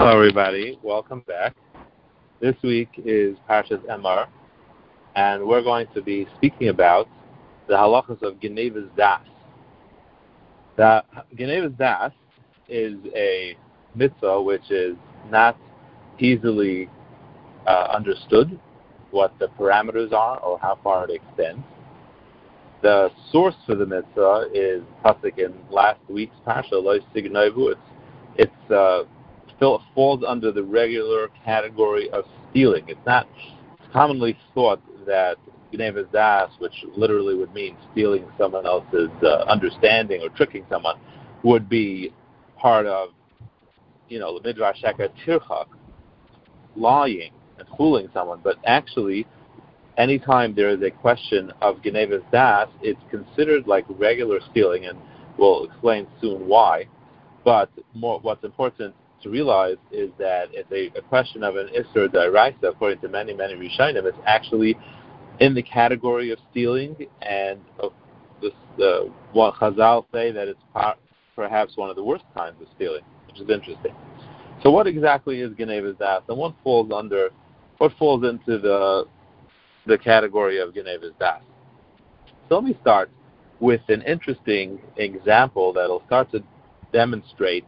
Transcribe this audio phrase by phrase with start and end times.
[0.00, 0.78] Hello, everybody.
[0.82, 1.54] Welcome back.
[2.40, 4.28] This week is Parshas Emor,
[5.14, 7.06] and we're going to be speaking about
[7.68, 9.20] the halachas of Genevas Das.
[10.78, 11.04] The
[11.36, 12.12] Genevas Das
[12.66, 13.58] is a
[13.94, 14.96] mitzvah which is
[15.28, 15.58] not
[16.18, 16.88] easily
[17.66, 18.58] uh, understood
[19.10, 21.60] what the parameters are or how far it extends.
[22.80, 27.72] The source for the mitzvah is pasuk in last week's parsha, Lois Signovu.
[27.72, 27.80] It's
[28.36, 29.02] it's uh,
[29.60, 32.82] still falls under the regular category of stealing.
[32.88, 33.28] It's not
[33.92, 35.36] commonly thought that
[35.70, 40.98] Gnevas Das, which literally would mean stealing someone else's uh, understanding or tricking someone,
[41.42, 42.10] would be
[42.56, 43.10] part of,
[44.08, 45.66] you know, the Midrash Tirchak,
[46.74, 48.40] lying and fooling someone.
[48.42, 49.26] But actually,
[49.98, 54.98] anytime there is a question of Gnevas Das, it's considered like regular stealing, and
[55.38, 56.86] we'll explain soon why.
[57.44, 62.08] But more, what's important to realize is that it's a, a question of an Isser
[62.08, 64.76] Daraisa, according to many, many Rishonim, it's actually
[65.40, 67.92] in the category of stealing, and of
[68.42, 69.00] this, uh,
[69.32, 70.96] what Chazal say that it's par-
[71.34, 73.94] perhaps one of the worst kinds of stealing, which is interesting.
[74.62, 77.30] So, what exactly is Genevas Das, and what falls under,
[77.78, 79.06] what falls into the
[79.86, 81.40] the category of Genevas Das?
[82.48, 83.10] So, let me start
[83.60, 86.42] with an interesting example that'll start to
[86.92, 87.64] demonstrate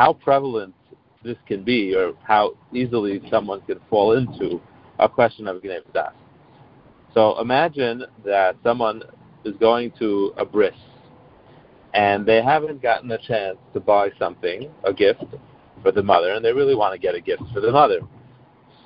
[0.00, 0.74] how prevalent
[1.22, 4.58] this can be, or how easily someone can fall into
[4.98, 6.10] a question of Gnei.
[7.12, 9.02] So imagine that someone
[9.44, 10.72] is going to a bris,
[11.92, 15.26] and they haven't gotten a chance to buy something, a gift
[15.82, 18.00] for the mother, and they really want to get a gift for the mother.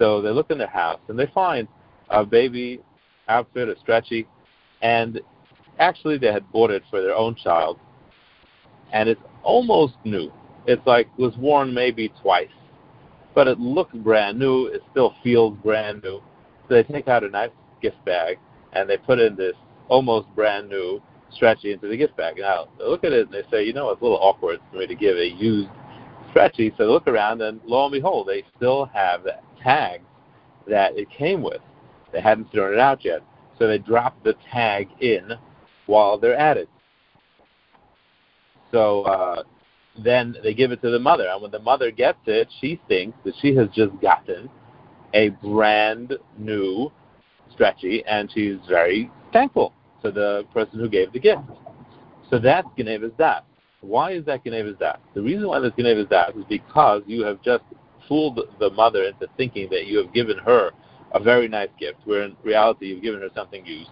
[0.00, 1.68] So they look in their house and they find
[2.10, 2.80] a baby
[3.28, 4.26] outfit, a stretchy,
[4.82, 5.20] and
[5.78, 7.78] actually they had bought it for their own child,
[8.92, 10.32] and it's almost new.
[10.66, 12.48] It's like was worn maybe twice,
[13.34, 14.66] but it looks brand new.
[14.66, 16.20] It still feels brand new.
[16.68, 17.50] So they take out a nice
[17.83, 18.39] gift bag
[18.72, 19.55] and they put in this
[19.89, 21.02] almost brand new
[21.33, 22.36] stretchy into the gift bag.
[22.39, 24.78] Now they look at it and they say, you know, it's a little awkward for
[24.78, 25.68] me to give a used
[26.30, 26.70] stretchy.
[26.77, 30.00] So they look around and lo and behold, they still have the tag
[30.66, 31.60] that it came with.
[32.12, 33.20] They hadn't thrown it out yet.
[33.58, 35.33] So they drop the tag in
[35.86, 36.68] while they're at it.
[38.72, 39.42] So uh,
[40.02, 41.28] then they give it to the mother.
[41.28, 44.48] And when the mother gets it, she thinks that she has just gotten
[45.14, 46.90] a brand new
[47.52, 49.72] stretchy, and she's very thankful
[50.02, 51.42] to the person who gave the gift.
[52.30, 53.42] So that's Genevas Das.
[53.80, 54.98] Why is that Genevas Das?
[55.14, 57.62] The reason why that's Genevas Das is because you have just
[58.08, 60.70] fooled the mother into thinking that you have given her
[61.12, 63.90] a very nice gift, where in reality you've given her something used.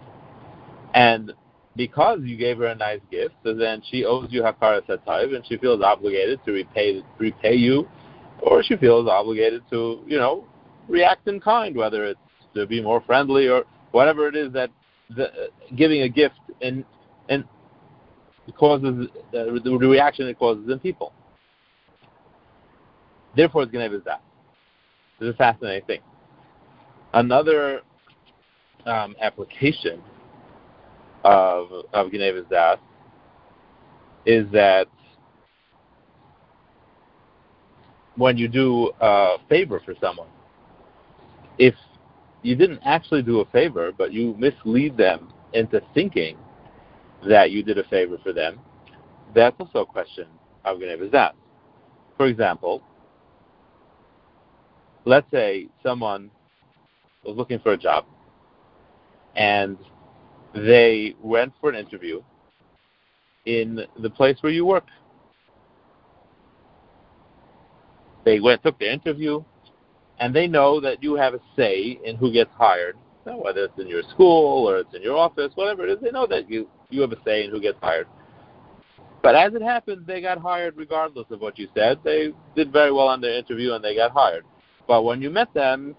[0.93, 1.33] And
[1.75, 5.45] because you gave her a nice gift, so then she owes you hakara satayv, and
[5.47, 7.87] she feels obligated to repay repay you,
[8.41, 10.45] or she feels obligated to you know
[10.87, 12.19] react in kind, whether it's
[12.53, 14.69] to be more friendly or whatever it is that
[15.15, 16.85] the, giving a gift and
[17.29, 17.43] and
[18.57, 21.13] causes uh, the reaction it causes in people.
[23.35, 24.21] Therefore, it's going to have that.
[25.19, 25.99] This is a fascinating thing.
[27.13, 27.81] Another
[28.85, 30.01] um, application
[31.23, 32.79] of of Genevas Das
[34.25, 34.87] is that
[38.15, 40.27] when you do a favor for someone,
[41.57, 41.73] if
[42.41, 46.37] you didn't actually do a favor, but you mislead them into thinking
[47.27, 48.59] that you did a favor for them,
[49.33, 50.27] that's also a question
[50.65, 51.33] of Genevas Das.
[52.17, 52.81] For example,
[55.05, 56.29] let's say someone
[57.25, 58.05] was looking for a job
[59.35, 59.77] and
[60.53, 62.21] they went for an interview
[63.45, 64.85] in the place where you work.
[68.25, 69.43] They went took the interview,
[70.19, 72.95] and they know that you have a say in who gets hired.
[73.25, 76.27] Whether it's in your school or it's in your office, whatever it is, they know
[76.27, 78.07] that you you have a say in who gets hired.
[79.21, 81.99] But as it happens, they got hired regardless of what you said.
[82.03, 84.43] They did very well on their interview and they got hired.
[84.85, 85.95] But when you met them,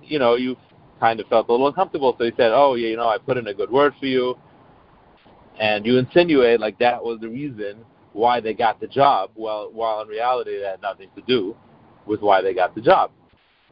[0.00, 0.56] you know, you
[1.00, 2.14] kind of felt a little uncomfortable.
[2.18, 4.36] So he said, "Oh, yeah, you know, I put in a good word for you,"
[5.60, 9.30] and you insinuate like that was the reason why they got the job.
[9.34, 11.56] Well, while in reality, it had nothing to do
[12.06, 13.10] with why they got the job.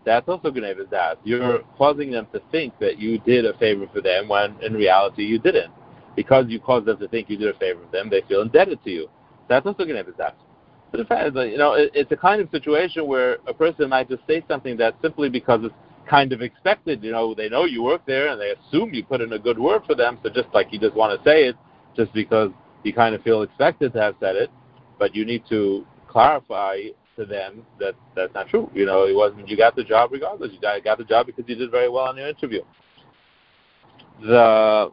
[0.04, 1.16] That's also Gnevas Das.
[1.24, 5.24] You're causing them to think that you did a favor for them when in reality
[5.24, 5.72] you didn't.
[6.14, 8.82] Because you caused them to think you did a favor for them, they feel indebted
[8.84, 9.08] to you.
[9.48, 10.32] That's also Gnevas Das.
[10.92, 13.90] But the fact is, you know, it, it's a kind of situation where a person
[13.90, 15.74] might just say something that simply because it's
[16.08, 17.02] kind of expected.
[17.02, 19.58] You know, they know you work there and they assume you put in a good
[19.58, 20.18] word for them.
[20.22, 21.56] So just like you just want to say it,
[21.96, 22.50] just because
[22.82, 24.50] you kind of feel expected to have said it,
[24.98, 26.82] but you need to clarify
[27.16, 28.70] to them that that's not true.
[28.74, 29.48] You know, it wasn't.
[29.48, 30.52] You got the job regardless.
[30.52, 32.62] You got, the job because you did very well on your interview.
[34.22, 34.90] The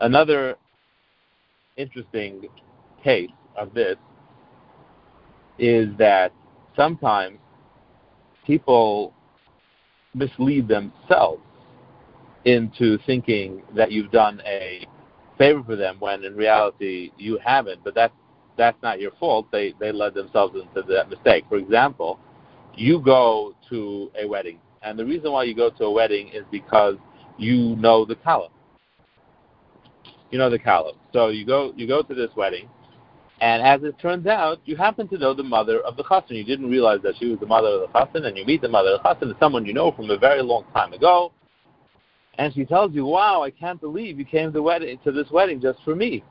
[0.00, 0.56] another
[1.76, 2.46] interesting
[3.02, 3.96] case of this
[5.58, 6.32] is that
[6.76, 7.38] sometimes
[8.46, 9.12] people
[10.14, 11.42] mislead themselves
[12.44, 14.86] into thinking that you've done a
[15.38, 17.82] favor for them when in reality you haven't.
[17.82, 18.14] But that's
[18.56, 19.46] that's not your fault.
[19.50, 21.44] They they led themselves into that mistake.
[21.48, 22.18] For example,
[22.74, 26.44] you go to a wedding, and the reason why you go to a wedding is
[26.50, 26.96] because
[27.38, 28.48] you know the Kala.
[30.30, 30.92] You know the Kala.
[31.12, 32.68] So you go you go to this wedding,
[33.44, 36.36] and as it turns out, you happen to know the mother of the chassan.
[36.36, 38.68] You didn't realize that she was the mother of the chassan, and you meet the
[38.68, 39.30] mother of the chassan.
[39.32, 41.32] It's someone you know from a very long time ago
[42.38, 45.60] and she tells you, "Wow, I can't believe you came to, wedding, to this wedding
[45.60, 46.22] just for me."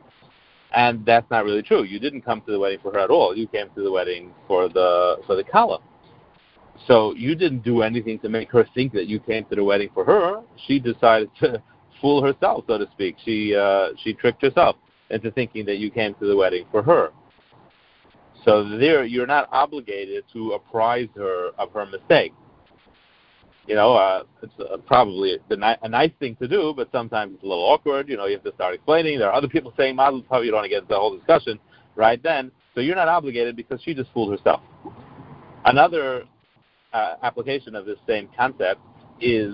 [0.74, 1.84] And that's not really true.
[1.84, 3.36] You didn't come to the wedding for her at all.
[3.38, 5.80] You came to the wedding for the for the kala.
[6.88, 9.90] So you didn't do anything to make her think that you came to the wedding
[9.94, 10.42] for her.
[10.68, 11.62] She decided to
[12.02, 13.16] fool herself, so to speak.
[13.24, 14.76] She uh, she tricked herself
[15.14, 17.12] into thinking that you came to the wedding for her.
[18.46, 22.34] So there, you're not obligated to apprise her of her mistake
[23.68, 27.44] you know, uh, it's uh, probably a, a nice thing to do, but sometimes it's
[27.44, 28.10] a little awkward.
[28.10, 29.20] You know, you have to start explaining.
[29.20, 30.44] There are other people saying Mazel Tov.
[30.44, 31.60] You don't want to get into the whole discussion
[31.96, 32.52] right then.
[32.76, 34.62] So you're not obligated because she just fooled herself.
[35.66, 36.24] Another
[36.92, 38.82] uh, application of this same concept
[39.22, 39.54] is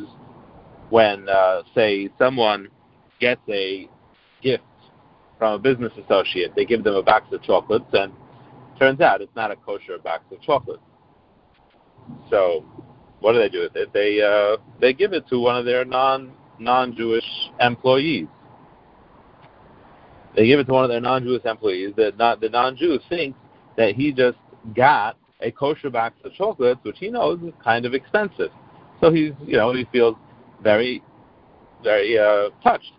[0.89, 2.69] when, uh, say, someone
[3.19, 3.87] gets a
[4.41, 4.63] gift
[5.39, 6.53] from a business associate.
[6.55, 8.13] They give them a box of chocolates, and
[8.77, 10.83] turns out it's not a kosher box of chocolates.
[12.29, 12.65] So
[13.21, 13.91] what do they do with it?
[13.93, 17.25] They uh, they give it to one of their non non Jewish
[17.59, 18.27] employees.
[20.35, 21.93] They give it to one of their non Jewish employees.
[21.97, 23.39] That not the non Jew thinks
[23.77, 24.37] that he just
[24.75, 28.51] got a kosher box of chocolates, which he knows is kind of expensive.
[28.99, 30.15] So he's you know he feels
[30.61, 31.01] very
[31.83, 32.91] very uh, touched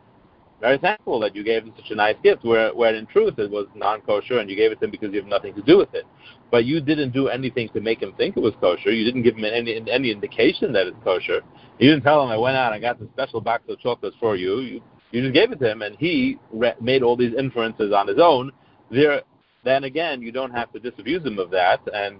[0.61, 3.51] very thankful that you gave him such a nice gift, where, where in truth it
[3.51, 5.79] was non kosher and you gave it to him because you have nothing to do
[5.79, 6.05] with it.
[6.51, 8.91] But you didn't do anything to make him think it was kosher.
[8.91, 11.41] You didn't give him any, any indication that it's kosher.
[11.79, 14.37] You didn't tell him, I went out and got this special box of chocolates for
[14.37, 14.61] you.
[14.61, 18.07] You, you just gave it to him, and he re- made all these inferences on
[18.07, 18.53] his own.
[18.91, 19.23] There,
[19.65, 22.19] then again, you don't have to disabuse him of that, and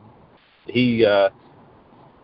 [0.67, 1.05] he.
[1.05, 1.31] Uh,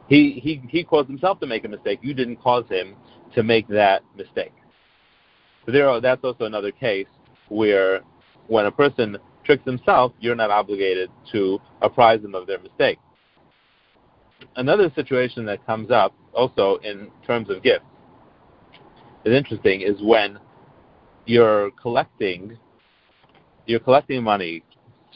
[0.09, 1.99] he, he he caused himself to make a mistake.
[2.01, 2.95] You didn't cause him
[3.35, 4.53] to make that mistake.
[5.67, 7.09] There, that's also another case
[7.49, 8.01] where
[8.49, 12.99] when a person tricks himself, you're not obligated to apprise them of their mistake.
[14.57, 17.85] Another situation that comes up also in terms of gifts
[19.25, 20.39] is interesting is when
[21.25, 22.57] you're collecting
[23.67, 24.63] you're collecting money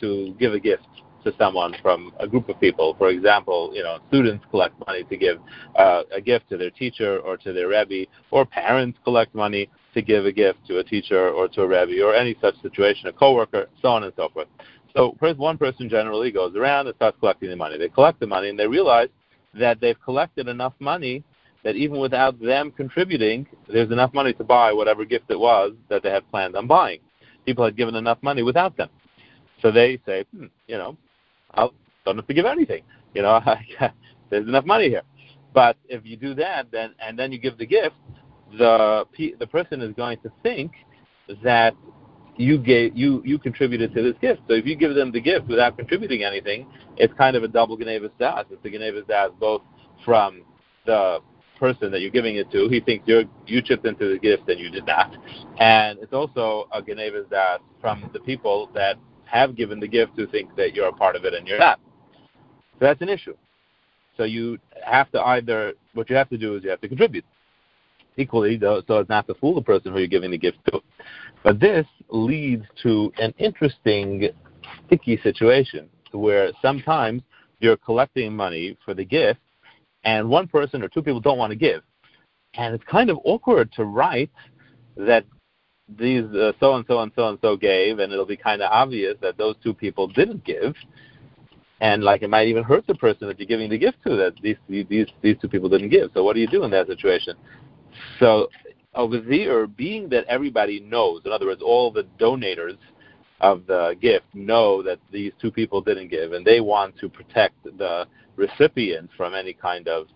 [0.01, 0.87] to give a gift
[1.23, 2.97] to someone from a group of people.
[2.99, 5.39] For example, you know, students collect money to give
[5.77, 10.03] uh, a gift to their teacher or to their rebbe, or parents collect money to
[10.03, 13.13] give a gift to a teacher or to a rebbe, or any such situation, a
[13.13, 14.49] coworker, so on and so forth.
[14.97, 17.79] So one person generally goes around and starts collecting the money.
[17.79, 19.09] They collect the money and they realize
[19.55, 21.25] that they've collected enough money
[21.63, 26.03] that even without them contributing, there's enough money to buy whatever gift it was that
[26.03, 27.01] they had planned on buying.
[27.45, 28.89] People had given enough money without them.
[29.61, 30.97] So they say, hmm, you know,
[31.55, 31.69] I
[32.05, 32.83] don't have to give anything.
[33.15, 33.41] You know,
[34.31, 35.03] there's enough money here.
[35.53, 37.97] But if you do that, then and then you give the gift,
[38.59, 39.07] the
[39.39, 40.73] the person is going to think
[41.43, 41.75] that
[42.37, 44.41] you gave you you contributed to this gift.
[44.49, 46.67] So if you give them the gift without contributing anything,
[46.97, 48.47] it's kind of a double Genevas das.
[48.51, 49.63] It's a Genevas das both
[50.05, 50.43] from
[50.87, 51.21] the
[51.59, 52.69] person that you're giving it to.
[52.69, 55.15] He thinks you you chipped into the gift and you did not,
[55.59, 60.27] and it's also a Genevas das from the people that have given the gift who
[60.27, 61.79] think that you're a part of it and you're not.
[62.79, 63.37] So that's an issue.
[64.17, 67.25] So you have to either what you have to do is you have to contribute
[68.17, 70.81] equally, so as not to fool the person who you're giving the gift to.
[71.43, 74.29] But this leads to an interesting,
[74.87, 77.23] sticky situation where sometimes
[77.61, 79.41] you're collecting money for the gift,
[80.05, 81.83] and one person or two people don't want to give,
[82.55, 84.31] and it's kind of awkward to write
[84.97, 85.25] that
[85.99, 88.71] these uh, so and so and so and so gave, and it'll be kind of
[88.71, 90.75] obvious that those two people didn't give,
[91.81, 94.35] and like it might even hurt the person that you're giving the gift to that
[94.43, 96.11] these these these two people didn't give.
[96.15, 97.37] So what do you do in that situation?
[98.19, 98.49] So
[98.95, 102.79] over there, being that everybody knows, in other words, all the donators
[103.41, 107.55] of the gift know that these two people didn't give, and they want to protect
[107.65, 110.07] the recipient from any kind of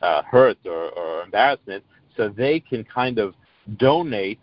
[0.00, 1.84] uh, hurt or, or embarrassment,
[2.16, 3.34] so they can kind of
[3.78, 4.40] donate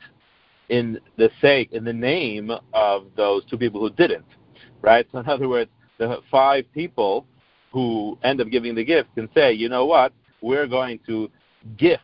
[0.70, 4.26] in the sake, in the name of those two people who didn't.
[4.82, 5.06] right?
[5.12, 7.26] So in other words, the five people
[7.72, 11.30] who end up giving the gift can say, you know what, we're going to
[11.78, 12.02] gift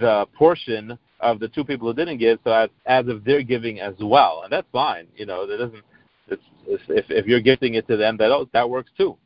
[0.00, 3.80] the portion of the two people who didn't give, so as, as if they're giving
[3.80, 5.06] as well, and that's fine.
[5.16, 5.82] You know, that doesn't.
[6.28, 9.16] It's, it's, if if you're gifting it to them, that oh, that works too.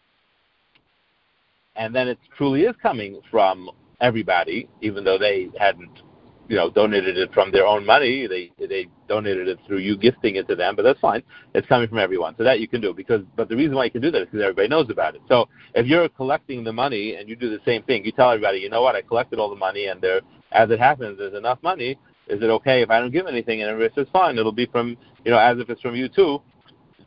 [1.76, 6.02] And then it truly is coming from everybody, even though they hadn't
[6.50, 8.26] you know donated it from their own money.
[8.26, 11.22] They they donated it through you gifting it to them, but that's fine.
[11.54, 12.92] It's coming from everyone, so that you can do.
[12.92, 15.22] Because but the reason why you can do that is because everybody knows about it.
[15.28, 18.58] So if you're collecting the money and you do the same thing, you tell everybody,
[18.58, 20.20] you know what, I collected all the money, and there,
[20.52, 21.98] as it happens, there's enough money.
[22.28, 23.60] Is it okay if I don't give anything?
[23.60, 26.40] And everybody says fine, it'll be from you know as if it's from you too.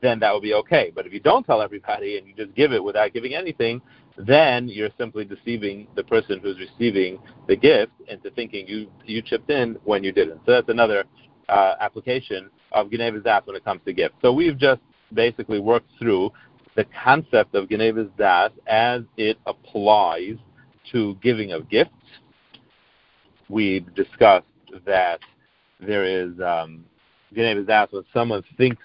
[0.02, 0.92] Then that would be okay.
[0.94, 3.82] But if you don't tell everybody and you just give it without giving anything,
[4.18, 9.50] then you're simply deceiving the person who's receiving the gift into thinking you you chipped
[9.50, 10.42] in when you didn't.
[10.46, 11.06] So that's another
[11.50, 14.16] uh, application of Genevas Das when it comes to gifts.
[14.22, 14.82] So we've just
[15.14, 16.32] basically worked through
[16.76, 20.36] the concept of Genevas Das as it applies
[20.92, 21.92] to giving of gifts.
[23.50, 24.48] We've discussed
[24.86, 25.20] that
[25.80, 26.86] there is um,
[27.36, 28.82] Genevas Das when someone thinks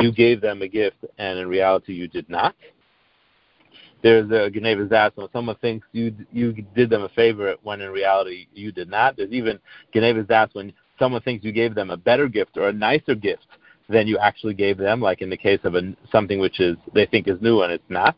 [0.00, 2.54] you gave them a gift and in reality you did not
[4.04, 7.90] there's a Genevas Das when someone thinks you you did them a favor when in
[7.90, 9.16] reality you did not.
[9.16, 9.58] There's even
[9.94, 13.46] Genevas Das when someone thinks you gave them a better gift or a nicer gift
[13.88, 17.06] than you actually gave them, like in the case of a, something which is they
[17.06, 18.14] think is new and it's not.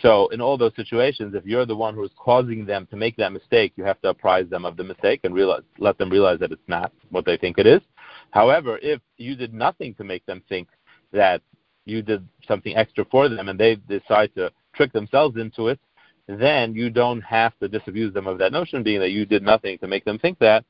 [0.00, 3.16] So in all those situations, if you're the one who is causing them to make
[3.16, 6.38] that mistake, you have to apprise them of the mistake and realize, let them realize
[6.40, 7.82] that it's not what they think it is.
[8.30, 10.68] However, if you did nothing to make them think
[11.12, 11.42] that
[11.84, 15.78] you did something extra for them and they decide to trick themselves into it,
[16.26, 19.76] then you don't have to disabuse them of that notion, being that you did nothing
[19.78, 20.64] to make them think that.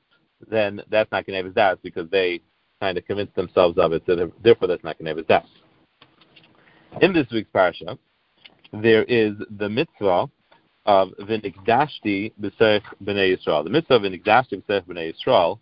[0.50, 2.40] Then that's not Genevas Das because they
[2.80, 4.02] kind of convinced themselves of it.
[4.06, 5.46] So therefore, that's not Genevas Das.
[7.00, 7.96] In this week's parasha,
[8.72, 10.28] there is the mitzvah
[10.86, 13.64] of V'nikdashti b'serich b'nei Yisrael.
[13.64, 15.58] The mitzvah of V'nikdashti b'serich b'nei Yisrael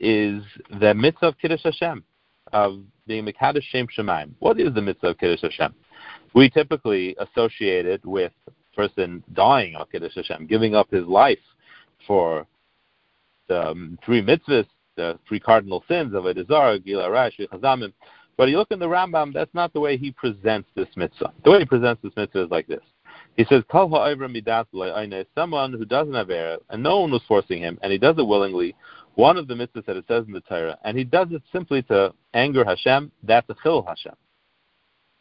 [0.00, 0.42] is
[0.80, 2.04] the mitzvah of Kiddush Hashem,
[2.52, 4.32] of being Mekadosh Shem Shemaim.
[4.38, 5.74] What is the mitzvah of Kiddush Hashem?
[6.34, 11.38] we typically associate it with a person dying on Kiddush Hashem, giving up his life
[12.06, 12.46] for
[13.48, 17.92] the um, three mitzvahs, the three cardinal sins of Edizar, Gila Rash, Chazamim.
[18.36, 21.32] But you look in the Rambam, that's not the way he presents this mitzvah.
[21.44, 22.82] The way he presents this mitzvah is like this.
[23.36, 23.88] He says, Kal
[25.34, 28.26] someone who doesn't have error, and no one was forcing him, and he does it
[28.26, 28.74] willingly,
[29.14, 31.82] one of the mitzvahs that it says in the Torah, and he does it simply
[31.82, 34.14] to anger Hashem, that's a chil Hashem.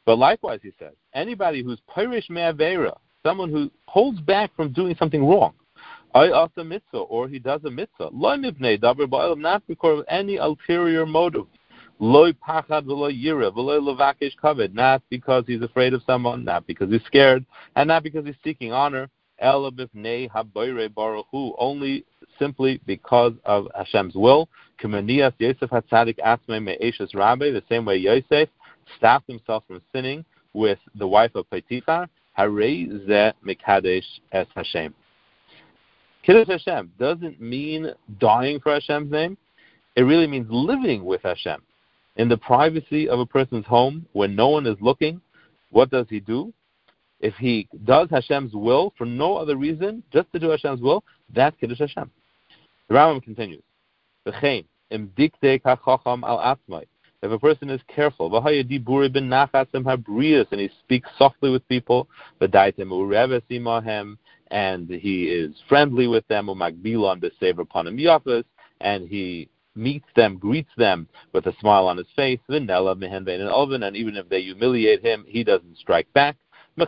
[0.05, 5.25] But likewise, he says, anybody who's pirish me'avera, someone who holds back from doing something
[5.25, 5.53] wrong,
[6.15, 11.05] I also mitzvah, or he does a mitzvah, lo ba'elam, not because of any ulterior
[11.05, 11.45] motive,
[14.73, 17.45] not because he's afraid of someone, not because he's scared,
[17.77, 19.09] and not because he's seeking honor,
[19.41, 20.29] only
[22.37, 24.49] simply because of Hashem's will.
[24.81, 25.13] The
[27.69, 28.49] same way Yosef
[28.97, 32.89] stopped himself from sinning with the wife of Potiphar, Harei.
[36.23, 39.37] Kiddush Hashem doesn't mean dying for Hashem's name.
[39.95, 41.61] It really means living with Hashem.
[42.15, 45.19] In the privacy of a person's home, when no one is looking,
[45.71, 46.53] what does he do?
[47.19, 51.03] If he does Hashem's will for no other reason, just to do Hashem's will,
[51.33, 52.11] that's Kiddush Hashem.
[52.87, 53.63] The Rambam continues.
[57.23, 58.69] if a person is careful, and
[60.59, 62.07] he speaks softly with people,
[64.51, 66.49] and he is friendly with them,
[68.81, 74.29] and he meets them, greets them with a smile on his face, and even if
[74.29, 76.37] they humiliate him, he doesn't strike back.
[76.75, 76.85] He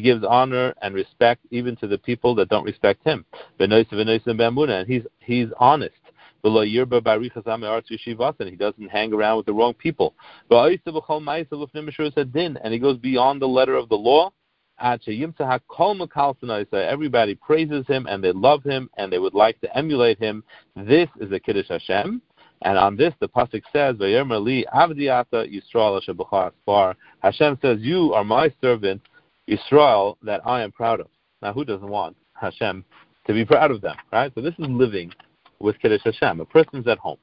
[0.00, 3.24] gives honor and respect even to the people that don't respect him.
[3.58, 5.94] And he's, he's honest
[6.44, 6.68] and
[8.48, 10.14] he doesn't hang around with the wrong people.
[10.50, 10.80] And
[12.72, 14.32] he goes beyond the letter of the law.
[16.72, 20.44] Everybody praises him and they love him and they would like to emulate him.
[20.74, 22.20] This is a Kiddush Hashem.
[22.62, 23.96] And on this, the pasuk says,
[27.20, 29.02] Hashem says, "You are my servant,
[29.46, 31.08] Yisrael, that I am proud of."
[31.42, 32.82] Now, who doesn't want Hashem
[33.26, 34.32] to be proud of them, right?
[34.34, 35.12] So this is living
[35.58, 36.40] with Kiddush Hashem.
[36.40, 37.18] A person's at home,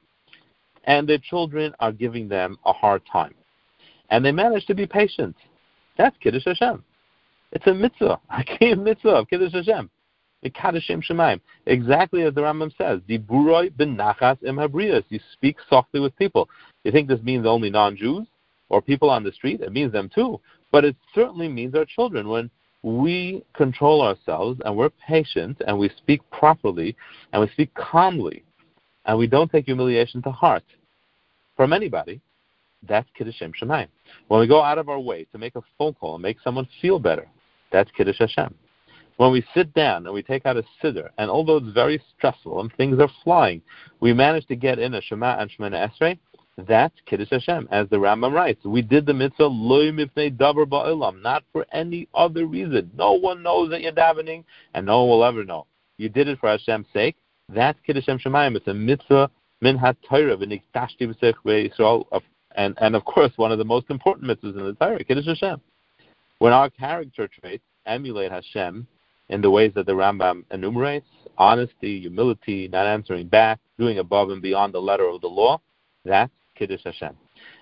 [0.84, 3.34] and their children are giving them a hard time,
[4.10, 5.34] and they manage to be patient.
[5.98, 6.84] That's Kiddush Hashem.
[7.54, 8.20] It's a mitzvah,
[8.58, 9.90] key mitzvah of Kiddush Hashem.
[10.44, 11.40] Shemaim.
[11.64, 15.04] Exactly as the Rambam says, Diburoi ben nachas im habrias.
[15.08, 16.50] You speak softly with people.
[16.82, 18.26] You think this means only non-Jews?
[18.68, 19.60] or people on the street.
[19.60, 20.40] It means them too,
[20.72, 22.50] but it certainly means our children when
[22.82, 26.96] we control ourselves and we're patient and we speak properly
[27.32, 28.44] and we speak calmly
[29.06, 30.64] and we don't take humiliation to heart
[31.56, 32.20] from anybody.
[32.86, 33.88] That's Kiddush Shem Shemayim.
[34.28, 36.68] When we go out of our way to make a phone call and make someone
[36.82, 37.26] feel better,
[37.74, 38.54] that's Kiddush Hashem.
[39.16, 42.60] When we sit down and we take out a siddur, and although it's very stressful
[42.60, 43.62] and things are flying,
[44.00, 46.18] we manage to get in a Shema and Shemoneh Esrei,
[46.56, 48.64] that's Kiddush Hashem, as the Rambam writes.
[48.64, 52.90] We did the mitzvah loy mifnei davar ba'olam, not for any other reason.
[52.96, 55.66] No one knows that you're davening, and no one will ever know.
[55.98, 57.16] You did it for Hashem's sake.
[57.48, 58.56] That's Kiddush Hashem Shemayim.
[58.56, 62.22] It's a mitzvah min ha-Torah v'niktashti b'sech
[62.56, 65.60] and and of course one of the most important mitzvahs in the Torah, Kiddush Hashem.
[66.38, 68.86] When our character traits emulate Hashem,
[69.30, 71.06] in the ways that the Rambam enumerates
[71.38, 75.60] honesty, humility, not answering back, doing above and beyond the letter of the law
[76.04, 77.16] that's Kiddush Hashem.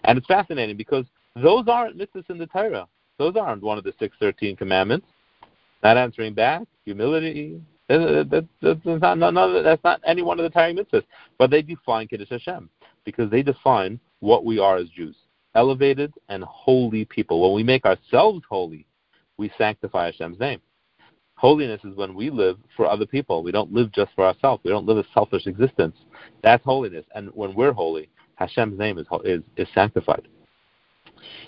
[0.04, 2.86] And it's fascinating because those aren't mitzvahs in the Torah.
[3.18, 5.06] Those aren't one of the 613 commandments.
[5.82, 7.60] Not answering back, humility,
[7.90, 11.04] uh, uh, uh, that's not, no, that's not any one of the Torah mitzvahs.
[11.38, 12.68] But they define Kiddush Hashem
[13.04, 15.16] because they define what we are as Jews
[15.54, 17.40] elevated and holy people.
[17.40, 18.86] When we make ourselves holy,
[19.36, 20.60] we sanctify Hashem's name.
[21.34, 23.42] Holiness is when we live for other people.
[23.42, 24.62] We don't live just for ourselves.
[24.64, 25.96] We don't live a selfish existence.
[26.42, 27.04] That's holiness.
[27.14, 30.28] And when we're holy, Hashem's name is, is, is sanctified.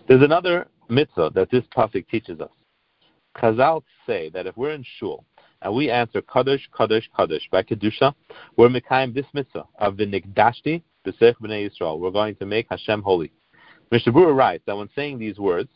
[0.08, 2.50] There's another mitzvah that this pasuk teaches us.
[3.36, 5.24] Chazal say that if we're in shul
[5.62, 8.14] and we answer kadosh, kadosh, kadosh by Kedusha,
[8.56, 11.98] we're Mekayim this mitzvah of the Nikdashti, B'Sech B'nai Yisrael.
[11.98, 13.32] We're going to make Hashem holy.
[14.02, 15.70] Brewer writes that when saying these words,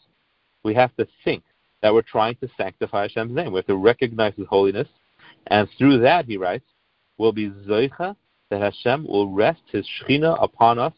[0.65, 1.45] we have to think
[1.83, 3.53] that we're trying to sanctify Hashem's name.
[3.53, 4.89] We have to recognize His holiness,
[5.49, 6.65] and through that, he writes,
[7.19, 8.17] will be zoicha
[8.51, 10.93] that Hashem will rest His Shechina upon us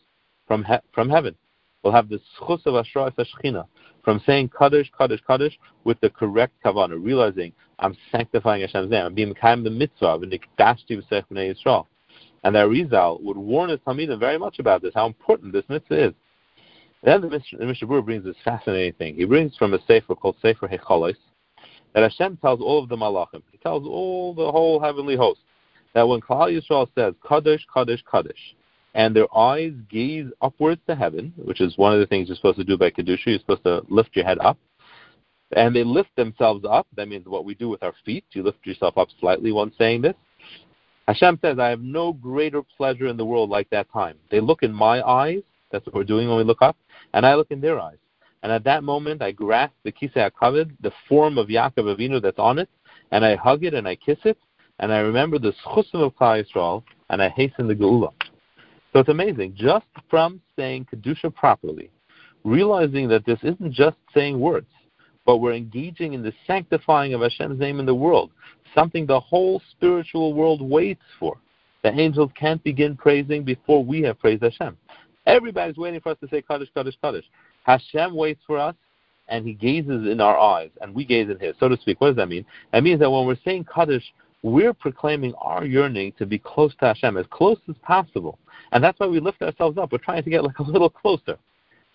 [0.47, 1.35] from he- from heaven.
[1.83, 3.67] We'll have the schus of Ashra Shechina
[4.05, 9.07] from saying Kadosh, Kadosh, Kadosh with the correct kavanah, realizing I'm sanctifying Hashem's name.
[9.07, 11.87] I'm being kind the mitzvah of Nikdashti V'Sech B'nai Yisrael.
[12.45, 16.09] And that Rizal would warn his Talmidim very much about this, how important this mitzvah
[16.09, 16.15] is.
[17.03, 19.15] Then the Mishnah Berurah brings this fascinating thing.
[19.15, 21.17] He brings from a sefer called Sefer Hecholos
[21.95, 25.41] that Hashem tells all of the malachim, He tells all the whole heavenly host
[25.95, 28.55] that when Klal Yisrael says Kadosh, Kadosh, Kadosh,
[28.95, 32.59] and their eyes gaze upwards to heaven, which is one of the things you're supposed
[32.59, 34.59] to do by Kedusha, you're supposed to lift your head up,
[35.57, 36.87] and they lift themselves up.
[36.97, 38.25] That means what we do with our feet.
[38.33, 40.15] You lift yourself up slightly when saying this.
[41.09, 44.17] Hashem says, I have no greater pleasure in the world like that time.
[44.31, 46.77] They look in my eyes, that's what we're doing when we look up.
[47.15, 47.99] And I look in their eyes.
[48.43, 52.39] And at that moment, I grasp the kisei hakavod, the form of Yaakov Avinu that's
[52.39, 52.69] on it,
[53.11, 54.39] and I hug it and I kiss it,
[54.79, 58.13] and I remember the schusim of Klal Yisrael, and I hasten the geula.
[58.93, 59.55] So it's amazing.
[59.57, 61.91] Just from saying kedusha properly,
[62.45, 64.67] realizing that this isn't just saying words,
[65.27, 68.31] but we're engaging in the sanctifying of Hashem's name in the world,
[68.75, 71.37] something the whole spiritual world waits for.
[71.83, 74.77] The angels can't begin praising before we have praised Hashem.
[75.27, 77.25] Everybody's waiting for us to say Kadosh, Kadosh, Kadosh.
[77.65, 78.75] Hashem waits for us,
[79.29, 82.01] and He gazes in our eyes, and we gaze in His, so to speak.
[82.01, 82.45] What does that mean?
[82.73, 84.05] That means that when we're saying Kadosh,
[84.43, 88.39] we're proclaiming our yearning to be close to Hashem, as close as possible.
[88.73, 89.93] And that's why we lift ourselves up.
[89.93, 91.37] We're trying to get like a little closer.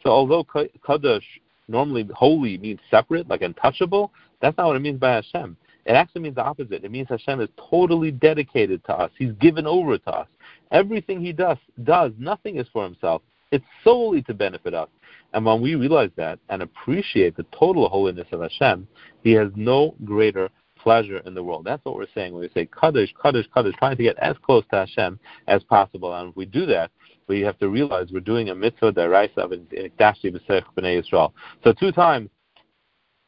[0.03, 1.23] So although Kadosh
[1.67, 4.11] normally holy means separate, like untouchable,
[4.41, 5.57] that's not what it means by Hashem.
[5.85, 6.83] It actually means the opposite.
[6.83, 9.11] It means Hashem is totally dedicated to us.
[9.17, 10.27] He's given over to us.
[10.71, 13.21] Everything he does, does nothing is for himself.
[13.51, 14.89] It's solely to benefit us.
[15.33, 18.87] And when we realize that and appreciate the total holiness of Hashem,
[19.23, 21.65] He has no greater pleasure in the world.
[21.65, 24.63] That's what we're saying when we say Kadosh, Kadosh, Kadosh, trying to get as close
[24.71, 26.13] to Hashem as possible.
[26.13, 26.91] And if we do that,
[27.27, 31.33] we have to realize we're doing a mitzvah deraisa of Dashi B'Sech B'nai Yisrael.
[31.63, 32.29] So two times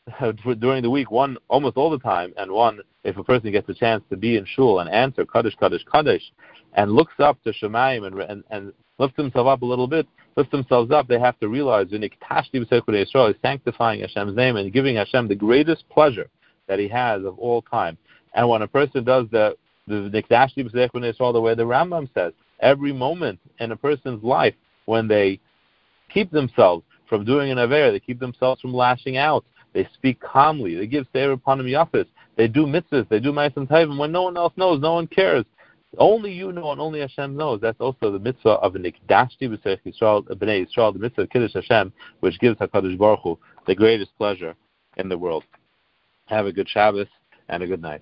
[0.59, 3.73] during the week, one almost all the time, and one if a person gets a
[3.73, 6.21] chance to be in shul and answer Kadosh, Kadosh, Kadosh,
[6.73, 10.51] and looks up to Shemaim and, and, and lifts himself up a little bit, lifts
[10.51, 15.35] themselves up, they have to realize Israel is sanctifying Hashem's name and giving Hashem the
[15.35, 16.29] greatest pleasure
[16.67, 17.97] that He has of all time.
[18.33, 19.55] And when a person does the
[19.87, 24.53] the Nikdashti Israel the way the Rambam says, every moment in a person's life
[24.85, 25.39] when they
[26.13, 29.45] keep themselves from doing an aver, they keep themselves from lashing out,
[29.77, 33.99] they speak calmly, they give Seir Panim Yafis, they do mitzvahs, they do Ma'asim Tayvim
[33.99, 35.45] when no one else knows, no one cares.
[35.99, 37.61] Only you know and only Hashem knows.
[37.61, 41.53] That's also the mitzvah of an B'Seich Yisrael, uh, B'nai Yisrael, the mitzvah of Kiddush
[41.53, 43.37] Hashem, which gives HaKadosh Baruch Hu
[43.67, 44.55] the greatest pleasure
[44.97, 45.43] in the world.
[46.25, 47.07] Have a good Shabbos
[47.47, 48.01] and a good night.